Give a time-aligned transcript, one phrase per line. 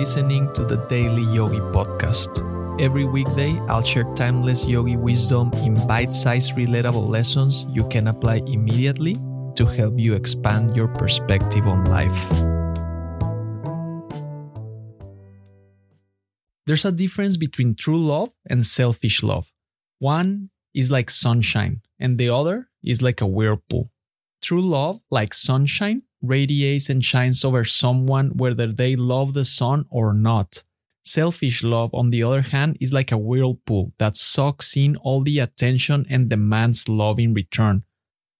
[0.00, 2.40] listening to the Daily Yogi Podcast.
[2.80, 8.36] Every weekday, I'll share timeless yogi wisdom in bite sized, relatable lessons you can apply
[8.46, 9.14] immediately
[9.56, 12.18] to help you expand your perspective on life.
[16.64, 19.52] There's a difference between true love and selfish love.
[19.98, 23.90] One is like sunshine, and the other is like a whirlpool.
[24.40, 30.12] True love, like sunshine, radiates and shines over someone whether they love the sun or
[30.12, 30.62] not.
[31.02, 35.38] Selfish love, on the other hand, is like a whirlpool that sucks in all the
[35.38, 37.84] attention and demands love in return.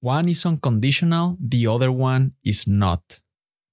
[0.00, 3.20] One is unconditional, the other one is not.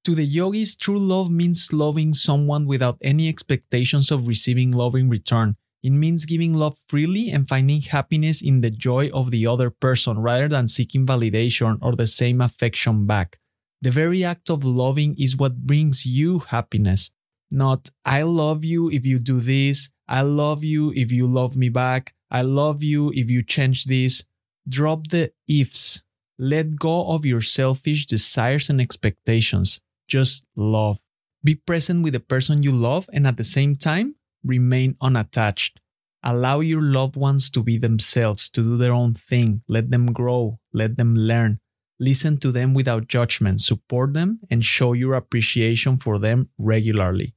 [0.06, 5.10] To the yogis, true love means loving someone without any expectations of receiving love in
[5.10, 5.58] return.
[5.84, 10.20] It means giving love freely and finding happiness in the joy of the other person
[10.20, 13.40] rather than seeking validation or the same affection back.
[13.82, 17.12] The very act of loving is what brings you happiness.
[17.52, 21.70] Not, I love you if you do this, I love you if you love me
[21.70, 24.24] back, I love you if you change this.
[24.68, 26.04] Drop the ifs.
[26.40, 29.80] Let go of your selfish desires and expectations.
[30.08, 31.00] Just love.
[31.44, 35.80] Be present with the person you love and at the same time, remain unattached.
[36.24, 39.62] Allow your loved ones to be themselves, to do their own thing.
[39.68, 41.60] Let them grow, let them learn.
[42.00, 47.34] Listen to them without judgment, support them, and show your appreciation for them regularly.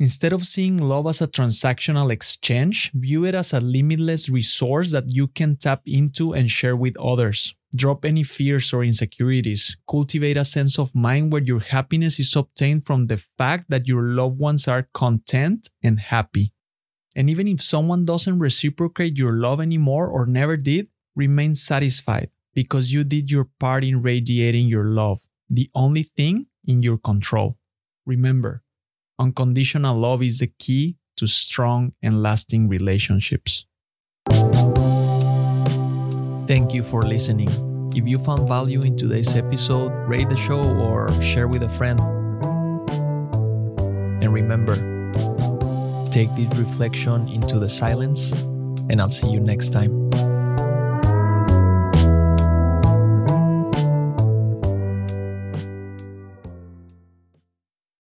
[0.00, 5.12] Instead of seeing love as a transactional exchange, view it as a limitless resource that
[5.12, 7.54] you can tap into and share with others.
[7.74, 9.76] Drop any fears or insecurities.
[9.90, 14.02] Cultivate a sense of mind where your happiness is obtained from the fact that your
[14.02, 16.52] loved ones are content and happy.
[17.14, 22.92] And even if someone doesn't reciprocate your love anymore or never did, remain satisfied because
[22.92, 27.56] you did your part in radiating your love, the only thing in your control.
[28.04, 28.64] Remember,
[29.16, 33.64] unconditional love is the key to strong and lasting relationships.
[36.48, 37.48] Thank you for listening.
[37.94, 42.00] If you found value in today's episode, rate the show or share with a friend.
[44.20, 44.74] And remember,
[46.10, 48.32] take this reflection into the silence,
[48.90, 50.10] and I'll see you next time.